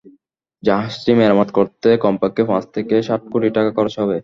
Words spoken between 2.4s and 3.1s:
পাঁচ থেকে